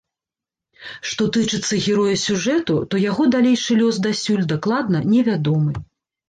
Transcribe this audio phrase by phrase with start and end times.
[1.09, 5.77] Што тычыцца героя сюжэту, то яго далейшы лёс дасюль дакладна невядомы.